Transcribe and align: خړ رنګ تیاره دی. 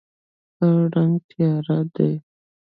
خړ 0.55 0.79
رنګ 0.93 1.13
تیاره 1.29 1.79
دی. 1.95 2.11